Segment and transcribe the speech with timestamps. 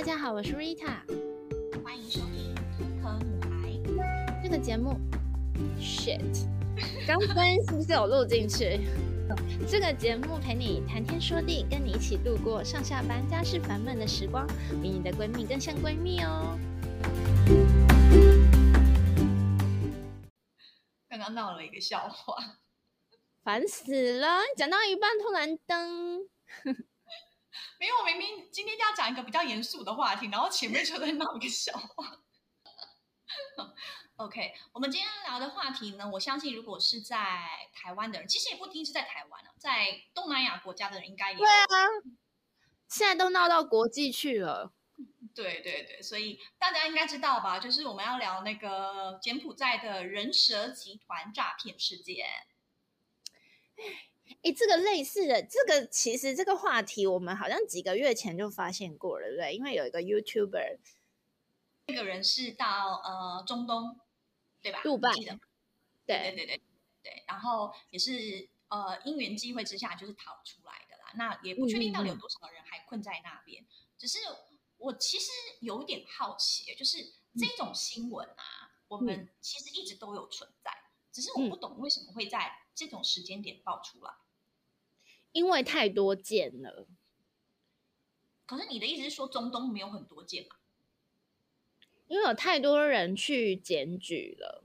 [0.00, 0.96] 大家好，我是 Rita，
[1.84, 2.54] 欢迎收听
[3.02, 3.68] 《可女孩》
[4.42, 4.98] 这个节目。
[5.78, 6.46] Shit，
[7.06, 8.80] 刚分是不是有录进去？
[9.68, 14.46] 这个节目陪你谈天说地，跟你一起度过上下班家事烦闷的时光，
[14.80, 16.58] 比你的闺蜜更像闺蜜哦。
[21.10, 22.36] 刚刚闹了一个笑话，
[23.44, 24.38] 烦死了！
[24.56, 26.09] 讲到一半突然噔。
[27.80, 32.20] 没有，我明明今天要讲一个比较严肃的话题，然后前面就在闹一个笑话。
[34.16, 41.38] OK，我们今天聊的话题呢，我相信如果是在台湾的人，其实也不一定是在台湾啊，在东南亚国家的人应该也。
[41.38, 41.88] 对啊，
[42.86, 44.74] 现在都闹到国际去了。
[45.34, 47.58] 对对对，所以大家应该知道吧？
[47.58, 52.26] 就是我们要聊那个柬埔寨的人蛇集团诈骗事件。
[54.42, 59.54] 哎，这个类似的，这个其实这个话题，我们好像几个月前就发现过了，对不对？
[59.54, 60.78] 因为有一个 YouTuber，
[61.86, 63.98] 那个人是到呃中东，
[64.62, 64.80] 对吧？
[64.82, 65.38] 杜拜，记得
[66.06, 66.62] 对对对对
[67.02, 71.12] 对，然后也是呃因缘机会之下就是逃出来的啦。
[71.16, 73.62] 那也不确定到底有多少人还困在那边。
[73.62, 73.66] 嗯、
[73.98, 74.18] 只是
[74.78, 76.98] 我其实有点好奇，就是
[77.38, 80.70] 这种新闻啊，嗯、我们其实一直都有存在，
[81.12, 84.12] 只是我不懂为什么会在这种时间点爆出来。
[85.32, 86.86] 因为太多件了，
[88.46, 90.56] 可是你的意思是说中东没有很多件吗？
[92.08, 94.64] 因为有太多人去检举了，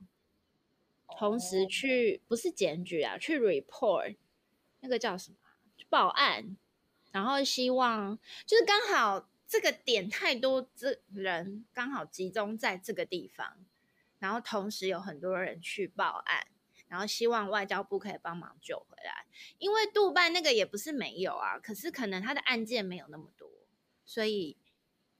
[1.18, 4.18] 同时去不是检举啊，去 report
[4.80, 5.38] 那个叫什么？
[5.88, 6.58] 报案，
[7.12, 13.64] 然后希望就是刚好这个点太多，这人刚好集中在这个地方，
[14.18, 16.48] 然后同时有很多人去报案。
[16.96, 19.26] 然后希望外交部可以帮忙救回来，
[19.58, 23.50] 因为杜拜那个也不是没有啊，可是可能他的案件没有那么多，
[24.06, 24.56] 所以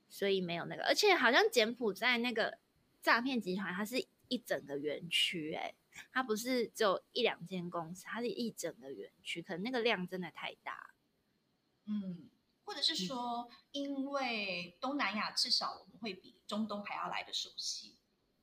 [0.08, 2.56] 所以没有那个，而且好像柬埔寨那个
[3.02, 5.74] 诈骗集团，它是一整个园区，诶，
[6.10, 10.94] 它不是只有一两间公司，它是一整个园区，可能那个量真的太大，
[11.84, 12.30] 嗯，
[12.64, 17.95] 或者是说，因为东南亚至少我们会比中东还要来的熟悉。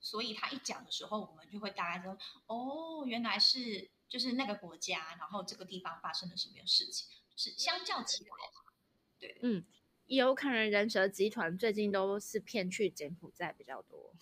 [0.03, 2.16] 所以他一讲的时候，我们就会大概说
[2.46, 8.30] ：“哦，原来是就是那个国家，然后这个地方发生了什么样事情。”是相较起来，
[9.18, 9.66] 对，嗯，
[10.06, 14.13] 有可能人蛇集团最近都是骗去柬埔寨比较多。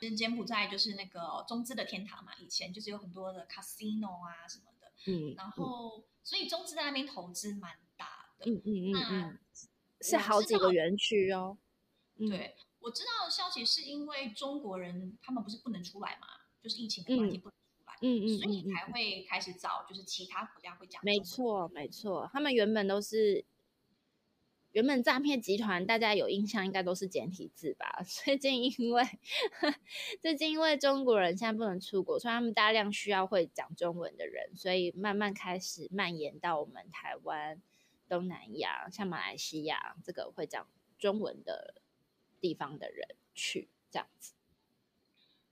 [0.00, 9.38] 其 实柬埔寨就是那个中资的天堂嘛，以前就是有很多的 casino 啊什么的，嗯，然后、嗯、所以中资在那边投资蛮大的，嗯嗯嗯嗯，
[10.00, 11.58] 是好几个园区哦，
[12.16, 12.56] 对。
[12.86, 16.28] 我知道的消息是因为中国人他们不是不能出来嘛，
[16.62, 21.02] 就是疫情的关系不能出来，嗯嗯，所以你才会开始找就是其他国家会讲。
[21.04, 23.44] 没错没错，他们原本都是
[24.70, 28.02] 原本诈骗集团，大家有印象应该都是简体字吧？
[28.06, 29.02] 最近因为
[30.22, 37.60] 最近因为中国人现在不能出国，所以他们大量需要会讲中文的人，所以慢慢开始蔓延到我们台湾、
[38.08, 40.64] 东南亚，像马来西亚这个会讲
[41.00, 41.82] 中文的。
[42.40, 44.32] 地方的人去这样子，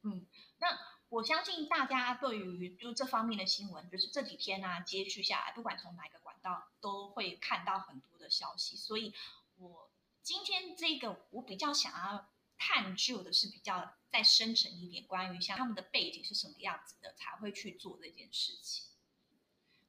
[0.03, 0.27] 嗯，
[0.59, 0.78] 那
[1.09, 9.15] 我相信大家对于就这方面的新闻，就是这几天呢、啊、接续下来，不管从哪个管道都会看到很多的消息，所以
[9.56, 9.91] 我
[10.23, 12.28] 今天这个我比较想要
[12.59, 18.87] 探究的是比较再深层一点，关于像他们的背景是什么样子的，才会去做这件事情。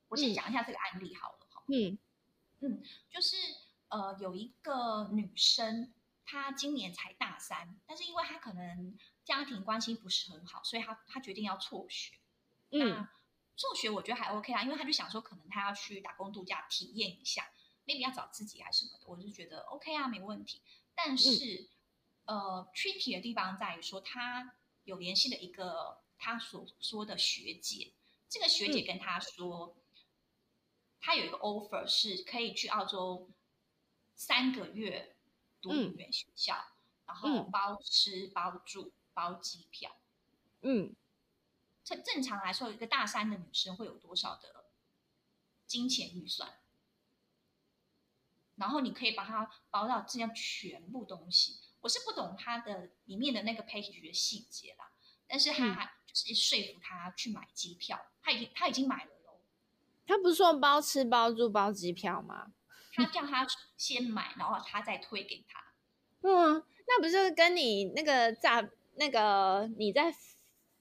[0.07, 1.97] 我先讲一下这个案例好了哈，嗯
[2.61, 3.35] 嗯，就是
[3.89, 5.91] 呃有一个女生。
[6.25, 12.17] 他今年才大三，但是因为他可能家庭关系不是很好，所以他他决定要辍学。
[12.71, 13.09] 嗯，那
[13.55, 17.51] 辍学我觉得还 OK 啊，因为他就想说，可能他要去打工度假体验一下
[17.85, 20.63] ，maybe 要找自己还是什么的，我就觉得 OK 啊，没问题。
[20.95, 21.69] 但是，
[22.25, 27.93] 嗯、呃，tricky 的地方在于说，他有联系了一个他所说的学姐，
[28.28, 29.78] 这个学姐跟他说，
[30.99, 33.31] 他、嗯、有一个 offer 是可以去澳洲
[34.16, 35.15] 三个月。
[35.66, 39.96] 读语言学校，嗯、然后包吃包住包机票。
[40.62, 40.96] 嗯，
[41.84, 44.66] 正正常来说，一个大三的女生会有多少的
[45.66, 46.53] 金钱预算？
[48.58, 51.59] 然后你可以把它包到这样全部东西。
[51.82, 54.91] 我是不懂它的里面的那个 package 的细节啦，
[55.28, 59.41] 但是他就是说服他去买机票，他已经他已经买了喽。
[60.06, 62.53] 他不是说包吃包住包机票吗？
[62.95, 63.45] 他叫他
[63.77, 65.73] 先买，然后他再退给他。
[66.21, 70.13] 嗯，那不是跟你那个诈那个你在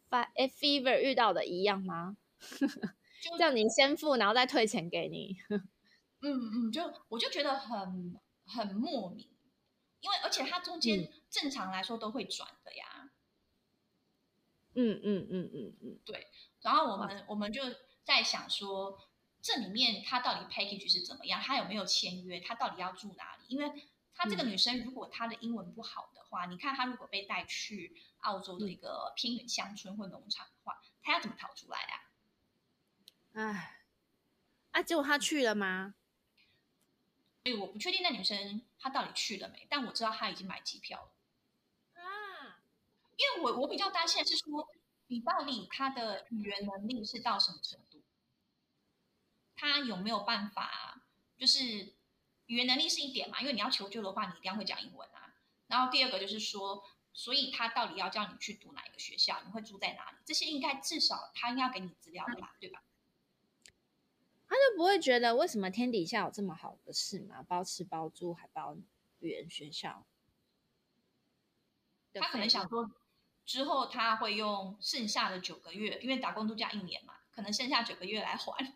[0.08, 2.16] 发 Fever 遇到的一样吗？
[3.20, 5.36] 就叫你先付，然后再退钱给你。
[6.20, 9.28] 嗯嗯，就我就觉得很很莫名，
[10.00, 13.10] 因为而且它中间正常来说都会转的呀。
[14.74, 16.26] 嗯嗯嗯嗯嗯，对。
[16.62, 17.62] 然后我们我们就
[18.02, 18.98] 在想说，
[19.44, 21.38] 这里面他到底 package 是怎么样？
[21.38, 22.40] 他有没有签约？
[22.40, 23.44] 他到底要住哪里？
[23.48, 31.94] 因为他这个女生如果她的英文不好的话，你看她如果被带去澳洲的一个偏远乡村或农场的话，她要怎么逃出来啊？
[33.34, 33.80] 哎，
[34.70, 35.94] 啊，结果她去了吗？
[37.42, 42.02] 所以我不确定那女生她到底去了没，但我知道她已经买机票了。
[42.02, 42.62] 啊，
[43.18, 44.70] 因为我我比较担心的是说，
[45.08, 47.93] 你到底她的语言能力是到什么程度？
[49.56, 51.02] 她有没有办法？
[51.36, 51.94] 就是
[52.46, 55.34] 语言能力是一点嘛，因为你要求救的话，你一定要会讲英文啊。
[55.66, 59.42] 然后第二个就是说，所以他到底要叫你去读哪一个学校？
[59.44, 60.18] 你会住在哪里？
[60.24, 62.82] 这些应该至少他应该要给你资料的吧，对吧？
[64.46, 67.42] 他就不会觉得为什么天底下有这么好的事吗？
[67.42, 68.76] 包吃包住还包
[69.18, 70.06] 语言学校，
[72.12, 72.90] 他可能想说
[73.44, 78.74] 之后他会用剩下的九个月，因为打工度假一年嘛，可能剩下九个月来还。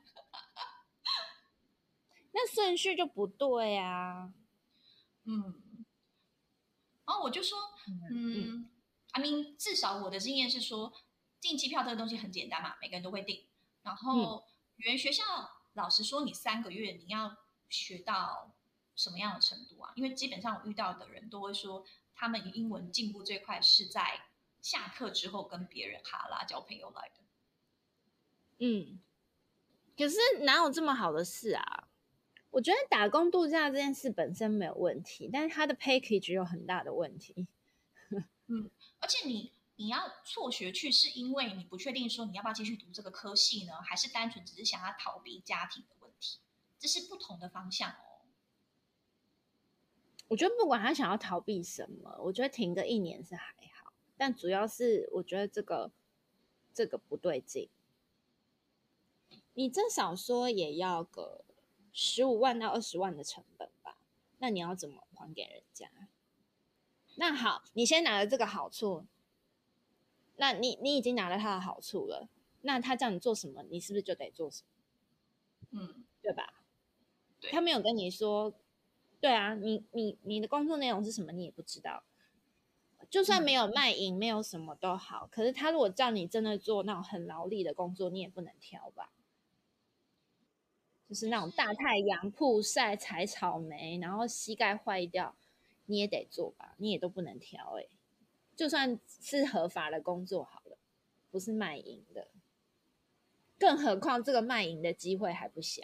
[2.38, 4.32] 那顺序就不对啊。
[5.24, 5.84] 嗯，
[7.04, 7.58] 然后我就说，
[8.12, 8.70] 嗯
[9.10, 10.92] ，I mean，至少我的经验是说，
[11.40, 13.48] 订机票这个东西很简单嘛，每个人都会订。
[13.82, 14.46] 然后
[14.76, 15.24] 语言学校。
[15.74, 17.36] 老实说，你三个月你要
[17.68, 18.56] 学到
[18.96, 19.92] 什么样的程度啊？
[19.94, 21.84] 因为基本上我遇到的人都会说，
[22.16, 24.26] 他们英文进步最快是在
[24.60, 27.14] 下课之后跟别人哈拉交朋友来的。
[28.58, 29.00] 嗯，
[29.96, 31.87] 可是哪有这么好的事啊？
[32.50, 37.46] 我觉得打工度假这件事本身没有问题，但是它的 package 有很大的问题。
[38.46, 39.52] 嗯，而且你。
[39.80, 46.40] 你要辍学去，是因为你不确定说你要不要继续读这个科系呢，还是单纯只是想要逃避家庭的问题？
[46.80, 48.26] 这是不同的方向哦。
[50.26, 55.92] 我觉得不管他想要逃避什么，我觉得停个一年是还好，但主要是我觉得这个
[56.74, 57.68] 这个不对劲。
[59.54, 61.44] 你至少说也要个
[62.00, 63.98] 十五万到二十万的成本吧？
[64.38, 65.90] 那你要怎么还给人家？
[67.16, 69.04] 那好，你先拿了这个好处。
[70.36, 72.28] 那你你已经拿了他的好处了，
[72.60, 75.80] 那他叫你做什么，你是不是就得做什么？
[75.80, 76.62] 嗯，对吧？
[77.40, 77.50] 对。
[77.50, 78.54] 他没有跟你说，
[79.20, 82.04] 对啊，你你你的工作内容是什么，你也不知道。
[83.10, 89.10] 就算没有卖淫，没有什么都好，可是他如果叫你真的做那种很劳力的工作，你也不能挑吧？
[91.08, 95.34] 就是那种大太阳曝晒采草莓，然后膝盖坏掉，
[95.86, 96.74] 你也得做吧？
[96.76, 97.88] 你也都不能挑欸。
[98.54, 100.76] 就算是合法的工作好了，
[101.30, 102.28] 不是卖淫的，
[103.58, 105.82] 更何况这个卖淫的机会还不小。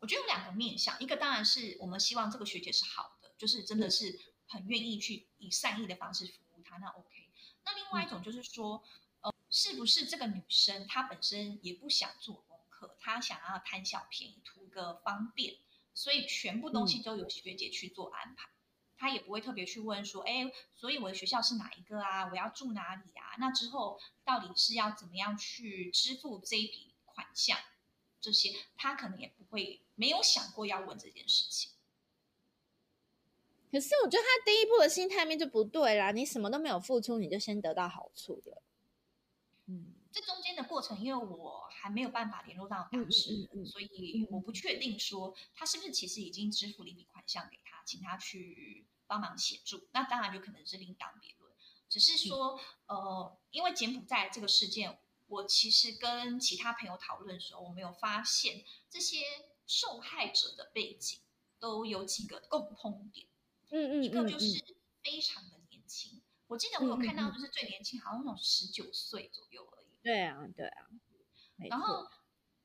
[0.00, 4.18] 我觉得有两个面向，一个当然是我们希望这个学姐是好的，就是真的是
[4.48, 7.28] 很愿意去以善意的方式服务她，那 OK。
[7.64, 8.82] 那另外一种就是说，
[9.20, 12.42] 呃，是不是这个女生她本身也不想做
[12.80, 15.56] 功课，她想要贪小便宜，图个方便，
[15.94, 18.48] 所以全部东西都由学姐去做安排。
[18.96, 22.28] 他也不会特别去问说，哎，所以我的学校是哪一个啊？
[22.30, 23.36] 我要住哪里啊？
[23.38, 27.58] 那之后到底是要怎么样去支付这一笔款项？
[28.20, 31.70] 这些他可能也不会没有想过要问这件事情。
[33.72, 38.62] 可是我觉得他第一步的心态面就不对啦，你什么都没有付出，你就先得到好处了。
[40.10, 48.86] 嗯，这中间的过程，因为我还没有办法联络到当事人，嗯嗯嗯，所以我不确定说他是不是其实已经支付了一笔款项给他，请他去。
[49.10, 51.52] 帮忙协助，那当然就可能是另当别论。
[51.88, 59.24] 只是说，嗯、呃，因为柬埔寨这个事件，我其实跟其他朋友讨论的时候，我没有发现这些
[59.66, 61.18] 受害者的背景
[61.58, 63.26] 都有几个共通点。
[63.70, 64.64] 嗯，嗯嗯，一个就是
[65.02, 66.18] 非常的年轻。
[66.18, 69.68] 嗯、我记得我有看到，就是最年轻，嗯、好像那种十九岁左右。
[70.02, 70.86] 对啊，对啊。
[71.68, 72.06] 然后，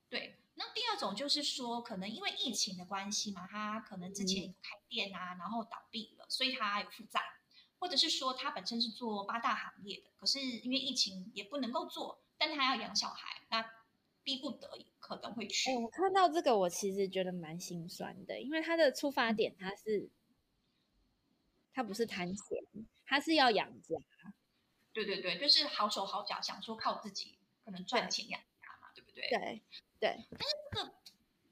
[0.09, 0.39] 对。
[0.57, 7.19] 那第二种就是说，可能因为疫情的关系嘛，他可能之前有开店啊，嗯、然后倒闭了，所以他有负债，
[7.77, 13.69] 或者是说他本身是做八大行业的，可是因为疫情也不能够做，但他要养小孩，那
[14.23, 15.75] 逼不得已可能会去。
[15.75, 20.09] 我看到这个，我其实觉得蛮心酸的，因为他的出发点他是，
[21.73, 22.63] 他不是贪钱，
[23.05, 23.97] 他是要养家。
[24.95, 29.29] 对对对，就是好手好脚，想说靠自己可能赚钱养家嘛，对，不对？
[29.29, 29.61] 对。
[29.97, 30.93] 对，但是这个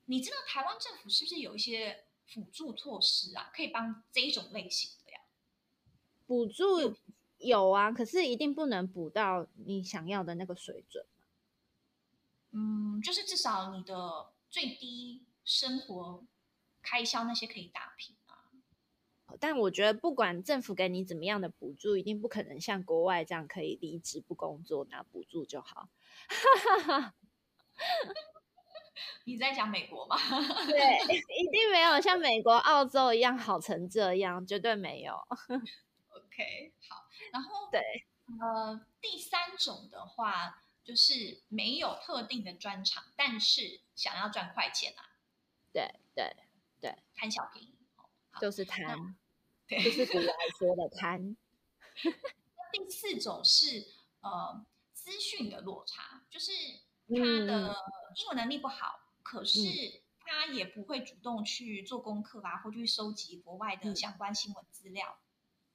[0.05, 5.21] 你知道台湾政府是不是有一些辅助措施啊，可以帮这一种类型的呀？
[6.27, 6.95] 补助
[7.37, 11.05] 有啊，可是一定不能补到你想要的那个水准。
[12.51, 16.23] 嗯，就是至少你的最低生活
[16.81, 18.22] 开销那些可以打平啊。
[19.39, 25.89] 但我觉得不管政府给你怎么样的补助，一定不可能像国外这样可以离职不工作拿补助就好。
[29.25, 30.15] 你在讲美国吗？
[30.67, 35.15] 对，一定没有像美国、澳洲一样好成这样，绝对没有。
[36.09, 37.81] OK，好，然后对，
[38.39, 45.09] 呃，第三种的话就是没有特定的专长，但是想要赚快钱啊。
[45.71, 46.35] 对对
[46.79, 47.73] 对，贪小便宜，
[48.39, 49.15] 就是贪，对，
[49.67, 51.35] 就是古来说的贪。
[52.71, 53.85] 第四种是
[54.21, 56.51] 呃资讯的落差，就是
[57.09, 57.75] 他的
[58.15, 58.99] 英文能力不好。
[58.99, 59.57] 嗯可是
[60.19, 65.25] 他也不会主动去做功课啊，或去收集国外的相关新闻资料，嗯、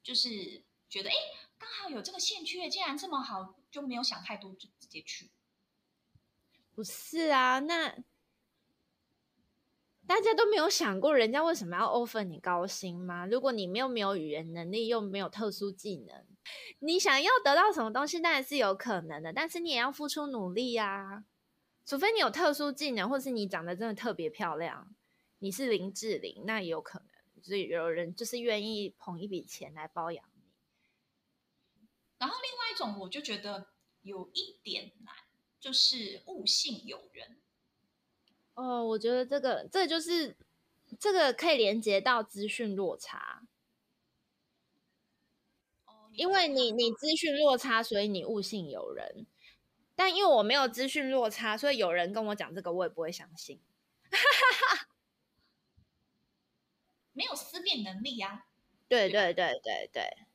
[0.03, 1.15] 就是觉得哎，
[1.57, 5.31] 刚好有这个兴趣，竟然这么好，就没有想太多，就直接去。
[6.75, 7.97] 不是啊，那
[10.09, 13.27] 大家都没有想过，人家为什么要 offer 你高薪吗？
[13.27, 16.25] 如果你没有没有语言能力，又没有特殊技能，
[16.79, 21.25] 你想要得到什么东西，当然是有可能的，但是你也要付出努力呀、啊。
[21.85, 24.95] 除非你有特殊技能，或是你长得真的特别漂亮，
[25.41, 30.43] 你是林志玲，那也有可能，所以有人就是愿意捧一笔钱来包养你。
[32.17, 33.67] 然后另外一种，我就觉得
[34.01, 35.15] 有一点难，
[35.61, 37.43] 就是误信有人。
[38.59, 40.37] 哦，我觉得这个这个、就是
[40.99, 43.47] 这个可以连接到资讯落差。
[45.85, 49.29] 哦，因为你你资讯落差，所以你误信有人。
[49.95, 53.61] 但因为我没有资讯落差，所以有人跟我讲这个，我也不会相信。
[57.13, 58.47] 没有思辨能力啊！
[58.89, 60.27] 对对对对对。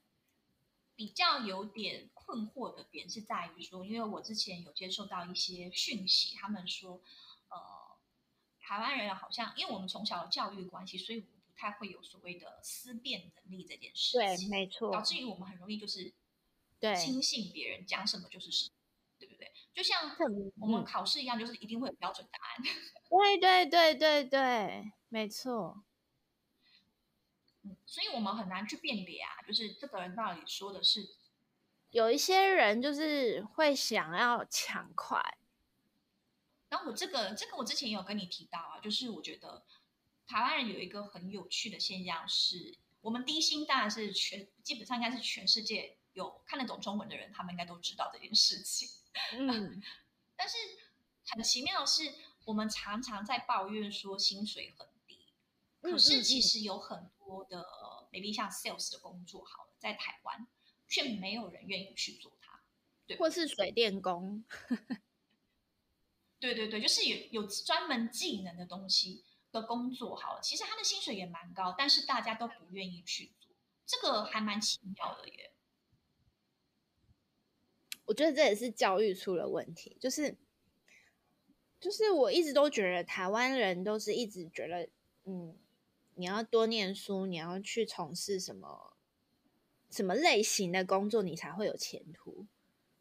[0.95, 7.01] 比较有点困惑的点是在于说，因为我之前有接受到一些讯息，他们说，呃，
[8.63, 14.49] 台湾人好像因为我们从小的教育关系，所以我们不太会有所谓的思辨能力这件事情。
[14.49, 14.91] 对，没错。
[14.91, 16.13] 导致于我们很容易就是，
[16.79, 18.71] 对，轻信别人讲什么就是什么。
[19.19, 19.49] 对不对？
[19.73, 20.13] 就像
[20.59, 22.63] 我们考试一样，就是一定会有标准答案。
[23.09, 25.81] 对对对对对，没错。
[27.61, 31.15] 嗯，所以我们很难去辨别啊，就是这个人到底说的是。
[31.91, 35.37] 有一些人就是会想要抢快。
[36.73, 39.63] 然后我这个这个我之前也有跟你提到啊，就是我觉得
[40.25, 48.89] 台湾人有一个很有趣的现象是，我们低薪当然是全基本上应该是全世界有看得懂中文的人，他们应该都知道这件事情。
[49.33, 49.83] 嗯，
[50.35, 50.57] 但是
[51.27, 52.11] 很奇妙的是，
[52.45, 55.27] 我们常常在抱怨说薪水很低，
[55.79, 57.63] 可是其实有很多的
[58.11, 60.47] maybe 像 sales 的工作，好了，在台湾
[60.87, 62.59] 却没有人愿意去做它，
[63.05, 64.43] 对，或是水电工，
[66.43, 75.53] 对对对，就是有有专门技能的东西的工作，好，其实他的薪水也蛮高，但是大家都不愿意去做，这个还蛮奇妙的耶。
[78.03, 80.35] 我觉得这也是教育出了问题，就是，
[81.79, 84.89] 就是我一直都觉得台湾人都是一直觉得，
[85.23, 85.57] 嗯，
[86.15, 88.97] 你要多念书，你要去从事什么
[89.89, 92.32] 什么类型的工作，你才会有前途。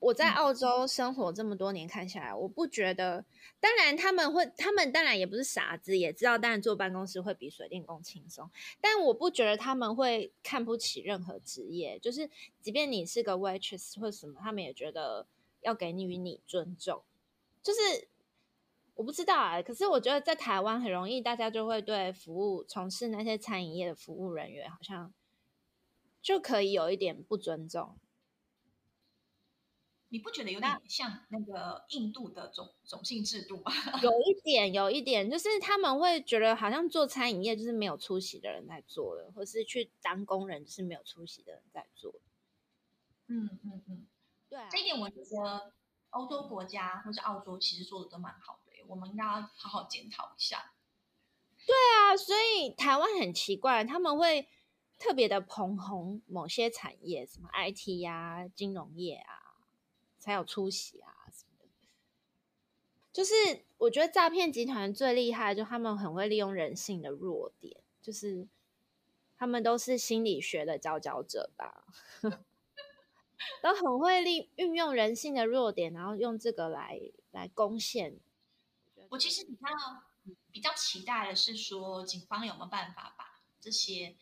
[0.02, 3.24] 我在澳洲生活这么多年，看下来，我不觉得。
[3.60, 8.50] 当然他们会，他们当然也不是傻子，也知道当然坐办公室会比水电工轻松。
[8.80, 12.28] 但我不觉得他们会看不起任何职业，就是
[12.60, 15.24] 即便你是个 waitress 或什么，他们也觉得
[15.60, 17.04] 要给你与你尊重。
[17.62, 18.08] 就是
[18.96, 25.14] 我不知道啊，可是我觉得在台湾很容易，大家就会对服务从事那些餐饮业的服务人员，好像
[26.20, 27.94] 就可以有一点不尊重。
[30.12, 33.72] 你不觉得有点像那个印度的种种姓制度吗？
[34.02, 42.20] 有一点，有一点，就是他们会觉得好像做餐饮业就是没有出息的人在做的，或是去当工人就是没有出息的人在做。
[43.28, 44.06] 嗯嗯嗯，
[44.50, 45.72] 对啊，这一点我觉得
[46.10, 50.74] 欧洲国家或是澳洲其实做的都蛮好的，我们应该要好好检讨一下。
[51.66, 54.46] 对啊，所以台湾很奇怪，他们会
[54.98, 59.41] 特别的捧红某些产业，什么 IT 呀、啊、金融业啊。
[60.22, 61.88] 才有出息啊什么的，
[63.12, 63.34] 就是
[63.76, 68.46] 我觉得诈骗集团最厉害，就他们很会利用人性的弱点，就是
[69.36, 71.84] 他们都是心理学的佼佼者吧，
[73.60, 77.00] 都很会利运用人性的弱点，然后用这个来
[77.32, 78.20] 来攻陷。
[79.08, 79.66] 我其实比较
[80.52, 84.14] 比较期待的是说，警方有没有办法把这些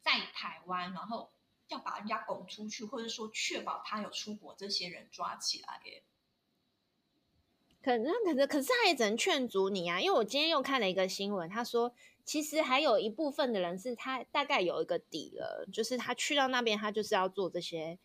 [0.00, 1.32] 在台湾，然后。
[1.70, 6.02] 要把人家拱出去，或者说确保他有出国，这些人抓起来耶。
[7.82, 9.98] 可能，可是，可是他也只能劝阻你啊。
[9.98, 17.98] 因为我今天又看了一个新闻，他说其实还有一部分的人是他大概有一个底了，就是他去到那边，他就是要做这些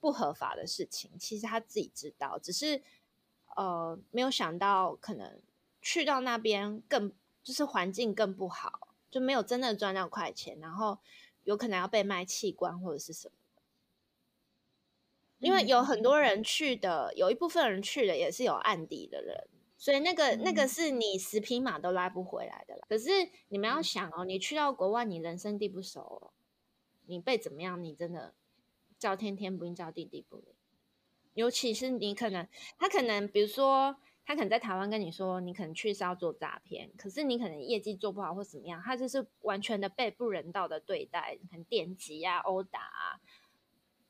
[0.00, 1.16] 不合法的事情。
[1.20, 2.82] 其实他自己知道，只是
[3.54, 5.40] 呃没有想到可能
[5.80, 7.12] 去到那边更
[7.44, 10.98] 就是环境更不好，就没有真的赚到快钱，然后
[11.46, 13.34] 有可能要被卖器官或者是什么。
[15.38, 19.48] 因为有很多人去的，有一部分人去的也是有案底的人。
[19.78, 22.86] 所以那个、嗯、那个是你十匹马都拉不回来的了。
[22.88, 23.10] 可是
[23.48, 26.32] 你们要想哦，你去到国外，你人生地不熟哦，
[27.04, 28.34] 你被怎么样，你真的
[28.98, 30.54] 叫天天不应，叫地地不灵。
[31.34, 32.48] 尤其是你可能，
[32.78, 43.20] 他可能，比如说，他可能在台湾跟你说，你可能去是要做诈骗，可是你可能业绩做不好或怎么样，他就是完全的被不人道的对待，很电击啊、殴打啊、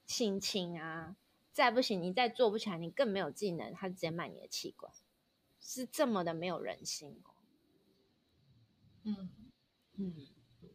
[0.06, 1.16] 性侵啊，
[1.52, 4.90] 再不行，你再做不起来，你更没有技能，他直接卖你的器官。
[5.60, 7.34] 是这么的没有人性哦。
[9.02, 9.30] 嗯
[9.98, 10.26] 嗯，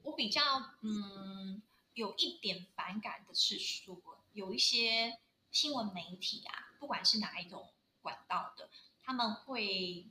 [0.04, 0.42] 我比较
[0.82, 1.62] 嗯
[1.96, 4.00] 有一点反感的是说，
[4.34, 5.18] 有一些
[5.50, 7.70] 新闻媒体啊，不管是哪一种
[8.02, 8.70] 管道的，
[9.12, 10.10] 他们会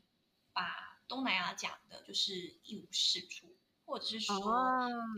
[0.53, 4.37] 把东南亚讲的就是一无是处，或者是说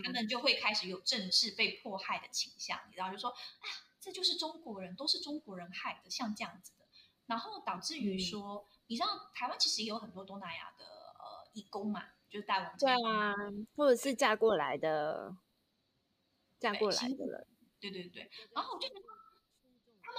[0.04, 3.66] 他们就会开始有政治被迫害的倾向，你知道，就说啊，
[3.98, 6.84] 这就是中国人，都是中国人害的，像这样子的，
[7.26, 8.66] 然后导致于说。
[8.68, 13.34] 嗯你知道台湾其实也有很多东南亚的呃义工嘛，就是带往这边，对啊，
[13.74, 15.34] 或者是嫁过来的，
[16.58, 17.46] 嫁过来的人，
[17.80, 18.04] 对对。
[18.10, 18.30] 对。
[18.54, 19.00] 然后我就觉得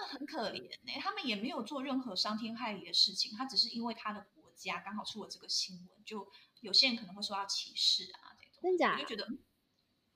[0.05, 6.31] 很可怜呢、欸，他们也没有做任何伤天害理的事情，他只是因为他的国家刚好出了这个新闻，就
[6.61, 8.61] 有些人可能会受到歧视啊这种。
[8.61, 8.93] 真假？
[8.93, 9.27] 我就觉得，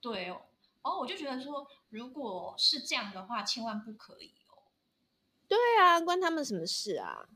[0.00, 0.42] 对哦，
[0.82, 4.62] 哦，我就觉得说，如果是这样的话，千万不可以哦。
[5.46, 7.28] 对啊，关他们什么事啊？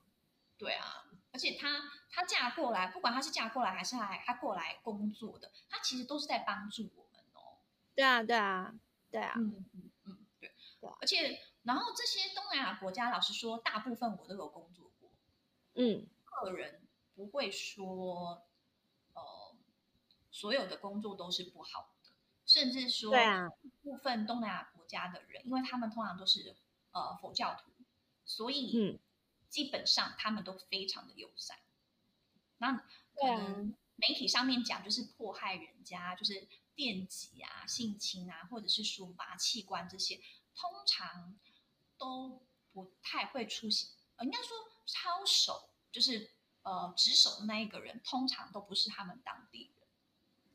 [0.57, 1.05] 对啊。
[1.33, 7.57] 而且她她嫁过来，不管她是嫁过来还是来她过来工作的，她其实都是在帮助我们哦。
[7.95, 8.75] 对啊，对啊，
[9.11, 10.91] 对啊，嗯嗯嗯，对对。
[11.01, 15.11] 而且，然后这些东南亚国家，老实说，大部分我都有工作过。
[15.75, 18.47] 嗯，个人不会说，
[19.15, 19.57] 呃，
[20.31, 22.11] 所有的工作都是不好的，
[22.47, 23.49] 甚至说，对啊，
[23.83, 26.57] 部分东南亚国家的人，因为他们通常都是
[26.93, 27.71] 呃佛教徒，
[28.25, 28.99] 所以嗯。
[29.53, 31.59] 基本上他们都非常的友善，
[32.57, 40.19] 那可能媒体上面讲就是迫害人家，就是电击啊、性侵啊，或者是说拔器官这些，
[40.55, 41.39] 通常
[42.03, 43.89] 都不太会出现。
[44.17, 44.49] 呃，应该说
[44.87, 46.31] 操守就是
[46.63, 49.89] 呃值守的那一个人，通常都不是他们当地人。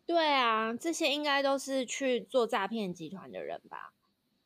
[0.06, 3.94] 对啊，这些应该都是去做诈骗集团的人吧。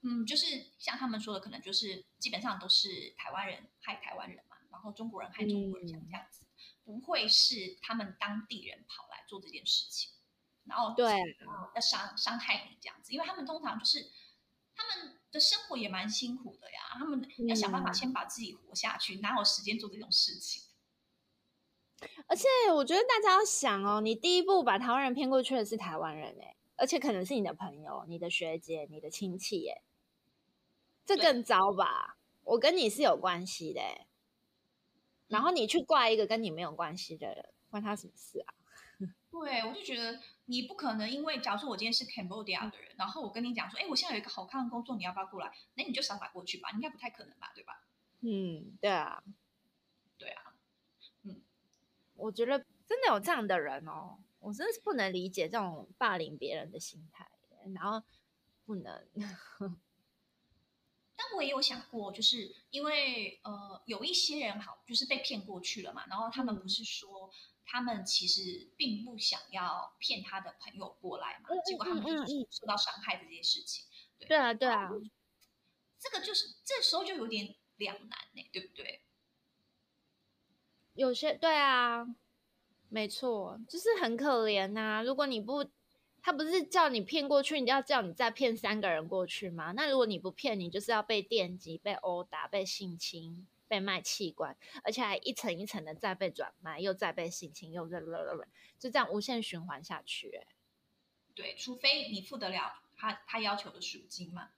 [0.02, 0.46] 嗯，就是
[0.80, 6.44] 像他们说的，可能就是基本上都是台湾人害台湾人嘛，然后中国人害中国人，像这样子，
[6.86, 10.12] 嗯，不会是他们当地人跑来做这件事情，
[10.66, 11.16] 然后对，
[11.76, 14.10] 要伤伤害你这样子，因为他们通常就是
[14.76, 20.64] 他们的生活也蛮辛苦的呀，他们要想办法先把自己活下去，哪有时间做这种事情？
[22.28, 29.84] 而且我觉得大家要想哦，你第一步把台湾人骗过去的是台湾人哎，而且可能是你的朋友、你的学姐、你的亲戚哎。
[31.06, 32.18] 这更糟吧？
[32.44, 33.82] 我跟你是有关系的，
[35.28, 38.54] 然后你去怪一个跟你没有关系的人，关他什么事啊？
[39.32, 45.52] 对，我就觉得你不可能，因为假如说我今天是 Cambodia 的人，然后我跟你讲说，哎，我现在有一个好看的工作，你要不要过来？
[45.76, 47.82] 那你就傻傻过去吧，应该不太可能吧，对吧？
[48.20, 49.24] 嗯，对啊，
[50.18, 50.54] 对啊，
[51.24, 51.42] 嗯，
[52.16, 57.32] 我觉得真的有这样的人哦，我真的是不能理解这种霸凌别人的心态，
[57.74, 58.06] 然后
[58.66, 59.08] 不能。
[61.16, 66.04] 但我也有想过，就是因为呃，有一些人好，就是被骗过去了嘛。
[66.08, 67.32] 然后他们不是说，
[67.72, 73.86] 他们其实并不想要骗他的朋友过来嘛，结果他们就是受到伤害的这件事情。
[74.20, 74.90] 对，对啊，对啊，
[75.98, 79.02] 这个就是这时候就有点两难呢，对不对？
[80.96, 82.06] 有些对啊，
[82.90, 85.02] 没错，就是很可怜呐。
[85.02, 85.66] 如果你不。
[86.24, 89.72] 他不是叫你骗过去，你要叫你再骗三个人过去吗？
[89.72, 98.02] 那如果你不骗，你就是要被电击、被殴打、被性侵、被卖器官，而且还一层一层的再被转卖，又再被性侵，又再
[98.78, 100.30] 就这样无限循环下去。
[100.32, 100.48] 欸。
[101.34, 104.50] 对，除非你付得了他他要求的赎金嘛。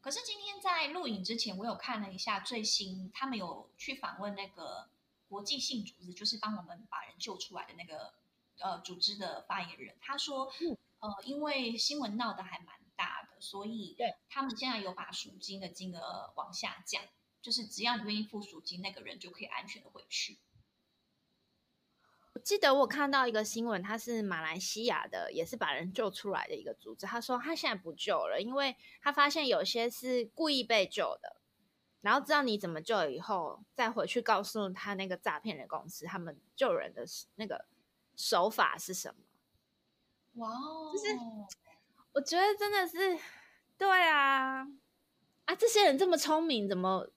[0.00, 4.88] 可是今天在录影之前，我有看了一下最新，他们有去访问那个
[5.28, 8.14] 国际性组织，就是帮我们把人救出来的那个。
[8.58, 17.02] 呃，组织的发言人他说，嗯，呃，因为新闻闹得还蛮大的，所以对他们现在有把赎金的金额往下降，
[17.46, 20.36] 就是只要你愿意付赎金，那个人就可以安全的回去。
[22.32, 27.06] 我记得我看到一个新闻，他是马来西亚的，也是把人救出来的一个组织。
[27.06, 31.36] 他说他现在不救了，因为他发现有些是故意被救的，
[32.00, 37.04] 然后知道你怎么救了以后，再回去告诉他那个诈骗的公司，他们救人的
[37.36, 37.64] 那个
[38.16, 39.22] 手法是什么。
[40.44, 41.16] 哇哦，就是
[42.10, 43.16] 我觉得真的是，
[43.78, 44.66] 对啊，
[45.44, 47.08] 啊，这些人这么聪明，怎么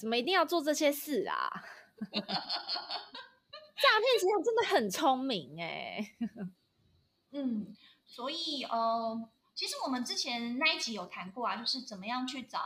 [0.00, 1.50] 怎么一定要做这些事啊？
[2.10, 6.16] 诈骗集团真的很聪明哎，
[7.32, 12.60] 嗯，所以呃，其实我们之前那一集有谈过啊，就是怎么样去找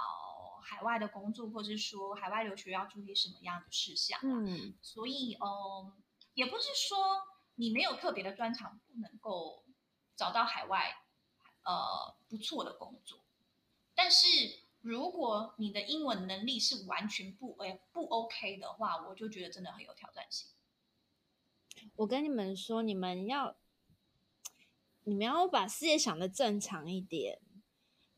[0.63, 4.19] 海外的工作，或者是说海外留学要注意什么样的事项。
[4.23, 5.93] 嗯，所以呃，
[6.35, 6.99] 也不是说
[7.57, 9.65] 你没有特别的专长不能够
[10.17, 10.97] 找到海外
[11.65, 13.25] 呃不错的工作，
[13.95, 14.27] 但是
[14.85, 20.51] 如果你的英文能力是完全不诶不 OK 的话，我就觉得真的很有挑战性。
[21.97, 23.57] 我跟你们说，你们要，
[25.05, 27.41] 你们要把世界想的正常一点。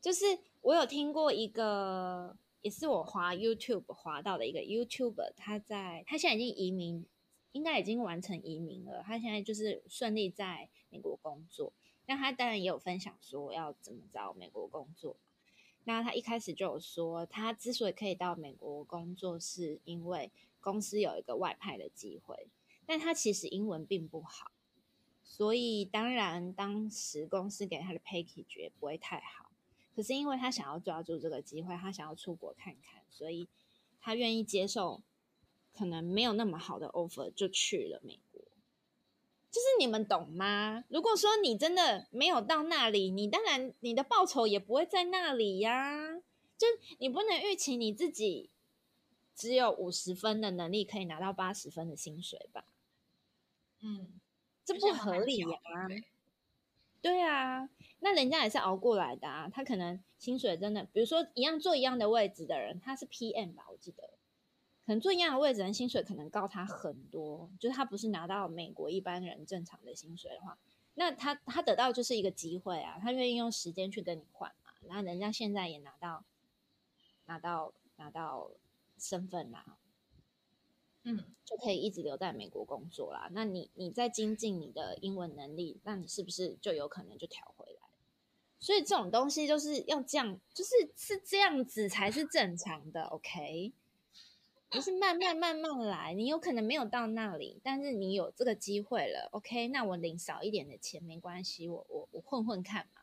[0.01, 0.25] 就是
[0.59, 7.05] 我有听过一个，也是我滑 YouTube 滑到的一个 YouTuber，他在他现在已经移民，
[7.53, 9.01] 应该已经完成移民了。
[9.03, 11.71] 他现在就是顺利在美国工作。
[12.07, 15.15] 那他当然也有分享说要怎么找美国工作。
[15.87, 22.49] 那他一开始就有说，他之所以可以到美国工作，是因为公司有一个外派的机会。
[22.85, 24.51] 但他其实英文并不好，
[25.23, 29.49] 所以当然当时公司给他的 package 也不会太好。
[29.95, 33.47] 可是因为他想要抓住这个机会，他想要出国看看，所以
[34.01, 35.01] 他愿意接受
[35.71, 38.26] 可能没有那么好的 offer，就去了美国。
[39.49, 40.83] 就是你们懂吗？
[40.89, 46.21] 如果说你真的没有到那里，你当然你的报酬也不会在那里呀。
[46.57, 46.65] 就
[46.97, 48.49] 你不能预期你自己
[49.35, 52.65] 只有五十分的能力可以拿到八十分的薪水吧？
[53.81, 54.19] 嗯，
[54.65, 55.87] 这不合理呀、啊。
[56.99, 59.47] 对啊，那人家也是熬过来的啊。
[59.53, 64.16] 他可能薪水真的，比如说一样做一样的位置的人，他是 PM 吧，我记得，
[64.87, 67.51] 可能做一样的位置人薪水可能高他很多。
[67.59, 70.57] 就是他不是拿到美国一般人正常的薪水的话，
[70.93, 74.71] 那他他得到就是一个机会啊，他愿意用时间去跟你换嘛。
[74.87, 76.23] 然后人家现在也拿到
[77.25, 78.49] 拿到拿到
[78.97, 79.77] 身份啦。
[81.03, 83.29] 嗯，就可以一直留在美国工作啦。
[83.33, 87.87] 那你你在精进你的英文能力，那你是不是就有可能就调回来？
[88.59, 93.73] 所以这种东西就是要这样，就是是这样子才是正常的，OK？
[94.69, 99.67] 就是慢慢慢慢来，你有可能没有到那里，但是你有这个机会了，OK？
[99.69, 103.01] 那我领少一点的钱没关系，我我我混混看嘛。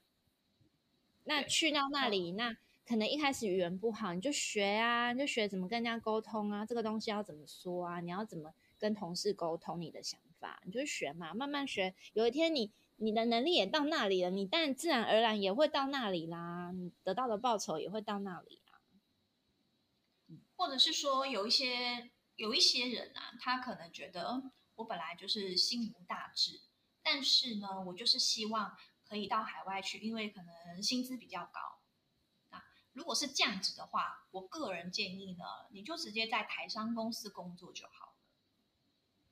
[1.24, 2.56] 那去到那里，那。
[2.86, 11.94] 可能一开始语言不好，你就学啊，你就学怎么跟人家沟通啊，这个东西要怎么说啊，你要怎么跟同事沟通你的想法，你就学嘛，慢慢学。
[12.12, 18.63] 有一天你你的能力也到那里了，你但自然而然也会到那里啦，你得到的报酬也会到那里啊。
[20.56, 26.60] 或者是说有一些有一些人啊，他可能觉得我本来就是心无大志，
[27.02, 28.76] 但是呢，我就是希望
[29.08, 31.60] 可以到海外去，因为可能薪资比较高。
[32.92, 38.12] 如果是这样子的话，我个人建议呢，你就直接在台商公司工作就好了。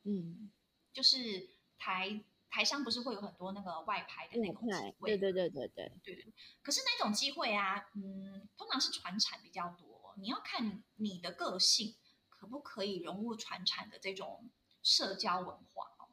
[0.03, 0.51] 嗯，
[0.93, 5.11] 就是台台商不是会有很多那个外派的那种机会？
[5.11, 6.33] 对对对对对对对。
[6.61, 9.92] 可是那种机会啊，嗯，通常是传产比较多。
[10.17, 11.97] 你要看你的个性
[12.29, 14.51] 可不可以融入传产的这种
[14.83, 16.09] 社交文化哦。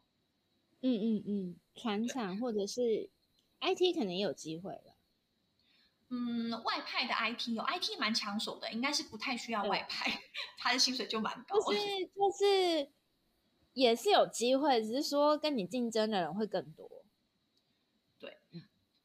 [0.82, 3.10] 嗯嗯嗯，传产或者是
[3.60, 4.96] IT 可能也有机会了。
[6.12, 10.12] 嗯，外派的 IT 有 IT 蛮抢手的，应该是不太需要外派，
[10.58, 11.56] 他的薪水就蛮高。
[11.60, 12.92] 就是就是
[13.74, 17.06] 也是有机会，只是说跟你竞争的人会更多。
[18.18, 18.40] 对，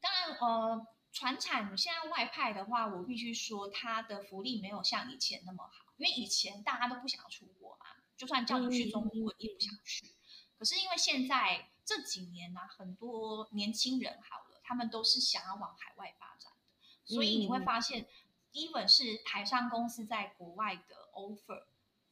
[0.01, 7.85] 当然呃，传产现在外派的话，我必须说它的福利没有像以前那么好，因为以前大家都不想出国嘛，
[8.17, 10.07] 就算叫你去中国，你也不想去。
[10.07, 10.11] 嗯。
[10.59, 17.15] 可是因为现在这几年呢，啊，很多年轻人好了，他们都是想要往海外发展的。
[17.15, 18.05] 所以你会发现
[18.51, 21.63] ，even 是台商公司在国外的 offer，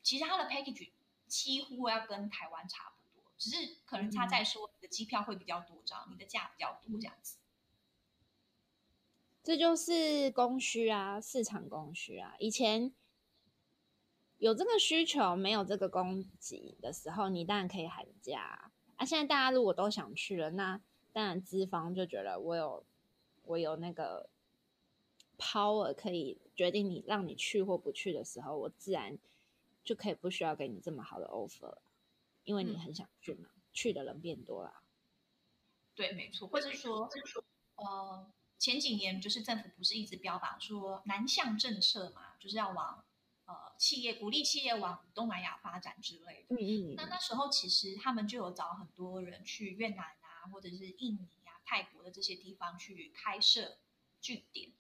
[0.02, 0.92] 其实它的 package
[1.28, 7.36] 几乎要跟台湾差不多，只是可能他在说你的机票会比较多张，你的价比较多这样子。
[9.44, 12.36] 这就是供需啊，市场供需啊。
[12.40, 12.94] 以前
[14.38, 18.72] 有这个需求，没有这个供给的时候，你当然可以喊价啊。
[18.96, 22.86] 啊，现在大家如果都想去了，那当然资方就觉得我有
[23.44, 24.30] 我有那个。
[25.36, 29.18] Power 可以决定你让你去或不去的时候，我自然
[29.84, 31.80] 就可以不需要给你这么好的 offer，
[32.46, 33.50] 因为你很想去嘛。
[33.74, 34.84] 去的人变多了。
[35.96, 37.10] 对，没错，或者说，
[37.76, 38.32] 呃，
[38.64, 43.04] 前几年就是政府不是一直标榜说南向政策嘛，就是要往
[43.44, 46.56] 呃企业鼓励企业往东南亚发展之类的。
[46.56, 46.96] 嗯嗯。
[46.96, 53.80] 那那时候其实他们就有找很多人去越南啊，或者是印尼啊、泰国的这些地方去开设
[54.22, 54.72] 据点。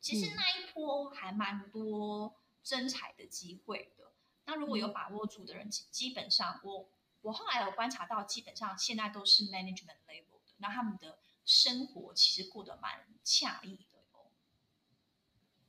[0.00, 4.12] 其实那一波还蛮多征才的机会的。
[4.44, 6.88] 那如果有把握住的人，基本上我
[7.22, 10.52] 我后来有观察到，基本上现在都是 management level 的。
[10.58, 14.30] 那他们的生活其实过得蛮惬意的哟，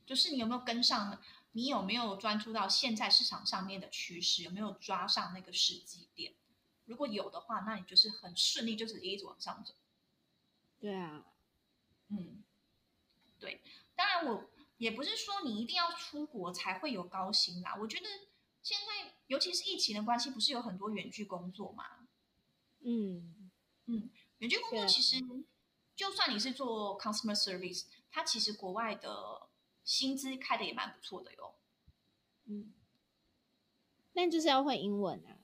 [0.05, 1.21] 就是你有没有跟上？
[1.51, 4.43] 你有没有专注到现在市场上面的趋势？
[4.43, 6.33] 有没有抓上那个时机点？
[6.83, 9.73] 如果有的话，那你就是很顺利，就直接一直往上走。
[10.81, 11.25] 对啊，
[12.09, 12.43] 嗯，
[13.39, 13.61] 对。
[13.95, 17.75] 当然，我也不是说你一定要出国才会有高薪啦。
[17.79, 18.05] 我觉得
[18.61, 22.07] 现在，尤其是疫情的关系，不是有很多远距工作吗？
[22.81, 23.49] 嗯
[23.85, 24.09] 嗯。
[24.39, 25.23] 远距工作其实，
[25.95, 29.47] 就算你是做 customer service，它其实国外的
[29.83, 31.55] 薪资开的也蛮不错的哟。
[32.45, 32.73] 嗯，
[34.13, 35.37] 那就是要会英文啊。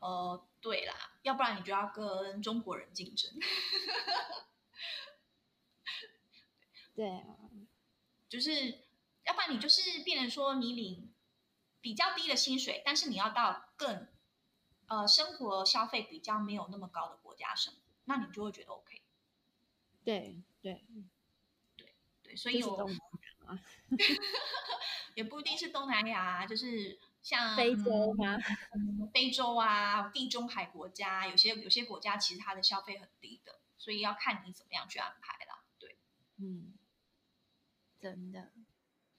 [0.00, 3.32] 呃，对啦，要不然你就要跟中国人竞争。
[6.94, 7.24] 对啊，
[8.28, 8.84] 就是
[9.24, 11.12] 要不然你就是变成说你领
[11.80, 14.08] 比较低的薪水，但是你要到更。
[14.90, 19.02] 呃，生活消费比较没有那么高的国家生活，那你就会觉得 OK。
[20.02, 20.82] 对对
[21.76, 22.88] 对对，所以有
[25.14, 28.38] 也不一定是东南亚，就是像非洲吗？
[28.74, 35.62] 嗯，非洲啊，地中海国家，有些有些国家其实它的消费很低的，所以要看你怎么样去安排啦。
[35.78, 35.98] 对，
[36.38, 36.72] 嗯，
[37.98, 38.52] 真的，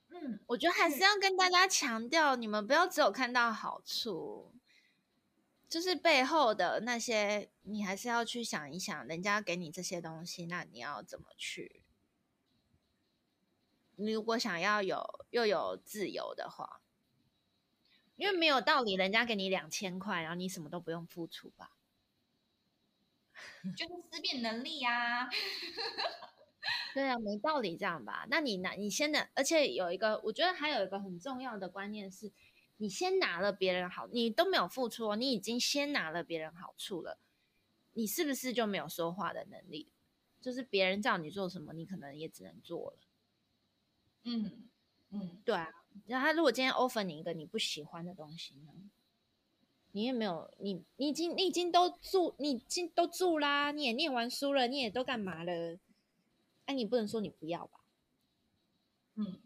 [0.10, 4.54] 嗯，我觉得还是要跟大家强调，你们不要只有看到好处。
[5.70, 11.84] 就是背后的那些，你还是要去想一想，人家给你这些东西，那你要怎么去？
[13.98, 16.82] 你如果想要有又有自由的话，
[18.16, 21.72] 因为没有道理，人家给你两千块，然后你什么都不用付出吧？
[23.78, 25.30] 就是思辨能力呀、啊。
[26.94, 28.26] 对啊，没道理这样吧？
[28.30, 32.32] 那你那你先的，而且有一个，我觉得还有一个很重要的观念是。
[32.82, 37.20] 你先拿了别人好，你都没有付出哦，你已经先拿了别人好处了，
[37.94, 39.90] 你是不是就没有说话的能力？
[40.40, 42.98] 就是别人叫你做什么，你可能也只能做了。
[44.24, 44.70] 嗯
[45.10, 45.68] 嗯，对啊。
[46.06, 48.72] 然后他如果今天 offer 你一个你不喜欢的东西呢？
[49.92, 55.78] 你也没有，你你已经你已经都住，你已经都住啦，你也念完书了，你也都干嘛了？
[56.66, 57.82] 哎，你不能说你不要吧？
[59.16, 59.42] 嗯。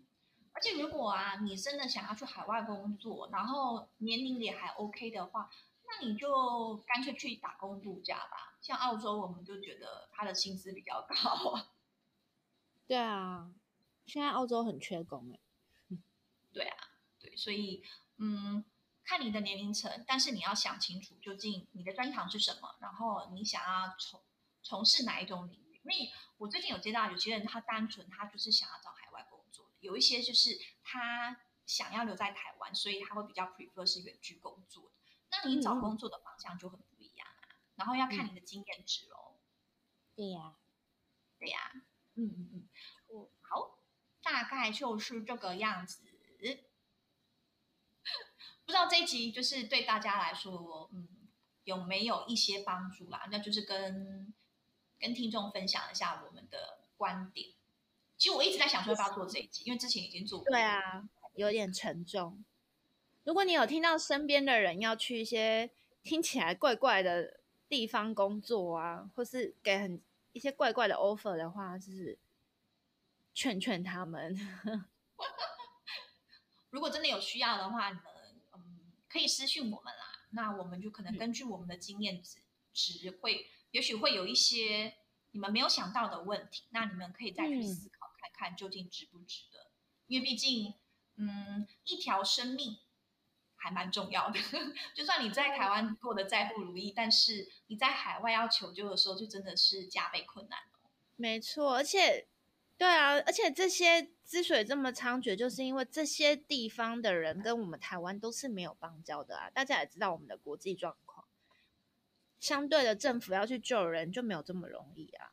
[0.63, 5.49] 而且如果啊，你真的想要去海外工作，然后年龄也还 OK 的话，
[5.85, 8.57] 那你就干脆去打工度假吧。
[8.61, 11.67] 像澳洲，我们就觉得他的薪资比较高啊。
[12.87, 13.51] 对啊，
[14.05, 15.97] 现在澳洲很缺工哎。
[16.53, 16.77] 对啊，
[17.19, 17.83] 对，所以
[18.15, 18.63] 嗯，
[19.03, 24.21] 看你的年龄层，但是你要想清楚，究竟你的专长是什么，然后你想要从
[24.61, 25.81] 从事哪一种领域。
[25.83, 28.92] 因为我最近有接到有些人，他单纯他就是想要找。
[29.83, 34.95] 有一些就是他想要留在台湾，所以他会比较 prefer 是远距工作的。
[35.29, 39.39] 那你找工作的方向就很不一样啊，嗯、然后要看你的经验值喽。
[40.15, 40.55] 对呀，
[41.37, 41.71] 对呀，
[42.15, 42.69] 嗯嗯嗯，
[43.07, 43.79] 我好，
[44.21, 46.03] 大概就是这个样子。
[48.65, 51.29] 不知道这一集就是对大家来说，嗯，
[51.63, 53.27] 有没有一些帮助啦？
[53.31, 54.33] 那就是跟
[54.99, 57.53] 跟听众分享一下我们的观点。
[58.23, 60.49] 其实我一直在想说要不要做这一集，因为之前已经做过。
[60.49, 61.03] 对啊，
[61.35, 62.41] 有点沉重。
[63.25, 65.69] 如果你有听到身边的人要去一些
[66.03, 72.17] 听起来怪怪的地方工作啊，或是给很一些怪怪的 offer 的话，就是
[73.33, 74.33] 劝劝他们。
[76.71, 78.05] 如果真的有需要的话，你们
[78.53, 80.23] 嗯可以私讯我们啦。
[80.29, 82.39] 那我们就可能根据我们的经验值
[82.71, 84.93] 值会，也许会有一些
[85.31, 87.89] 你们没有想到的问题，那你们可以再去思
[88.33, 89.71] 看看究竟值不值得，
[90.07, 90.73] 因为毕竟，
[91.15, 92.79] 嗯，一条生命
[93.55, 94.39] 还蛮重要的。
[94.93, 100.89] 就算你在台湾过得再不如意，但是你在海外要求救的时候，就真的是加倍困难哦。
[101.15, 102.27] 没错，而且，
[102.77, 109.49] 对啊，而且这些之所以这么猖獗，就是因为这些地方的人跟我们台湾都是没有邦交的啊。
[109.51, 111.25] 大家也知道我们的国际状况，
[112.39, 115.31] 相对的政府要去救人就没有这么容易啊。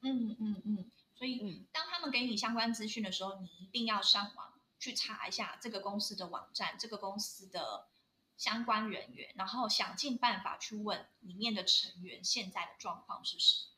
[0.00, 0.90] 嗯嗯嗯。
[1.18, 7.88] 所以，当他们给你相关资讯的时候，你一定要上网去查一下这个公司的网站，这个公司的
[8.36, 13.72] 相关人员，然后想尽办法去问里面的成员现在的状况是什么，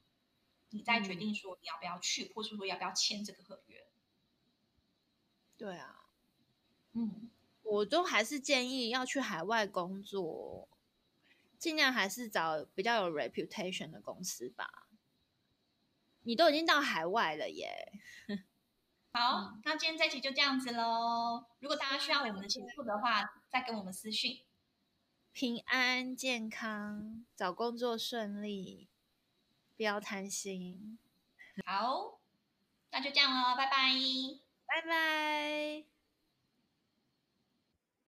[0.68, 3.86] 你再决定说你要不要去，嗯、或者说要不要签这个合约。
[5.56, 6.04] 对啊，
[6.92, 7.30] 嗯，
[7.62, 10.68] 我都还是建议要去海外工作，
[11.58, 14.89] 尽量还是找比较有 reputation 的公司吧。
[16.30, 17.92] 你都已经到海外了耶。
[19.12, 21.44] 好，嗯、那今天这期就这样子喽。
[21.58, 24.38] 如果大家需要我们的协助的话，再跟我们私讯。
[25.32, 28.86] 平安健康，找工作顺利，
[29.76, 30.96] 不要贪心。
[31.66, 32.20] 好，
[32.92, 33.90] 那就这样喽，拜拜，
[34.68, 35.99] 拜拜。